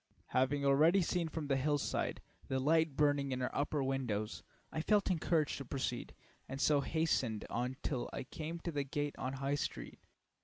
Having 0.29 0.65
already 0.65 1.03
seen 1.03 1.27
from 1.29 1.45
the 1.45 1.55
hillside 1.57 2.21
the 2.47 2.57
light 2.59 2.95
burning 2.95 3.31
in 3.31 3.39
her 3.39 3.55
upper 3.55 3.83
windows, 3.83 4.41
I 4.71 4.81
felt 4.81 5.11
encouraged 5.11 5.59
to 5.59 5.65
proceed, 5.65 6.15
and 6.49 6.59
so 6.59 6.81
hastened 6.81 7.45
on 7.51 7.75
till 7.83 8.09
I 8.11 8.23
came 8.23 8.57
to 8.61 8.71
the 8.71 8.83
gate 8.83 9.13
on 9.19 9.33
High 9.33 9.53
Street. 9.53 9.99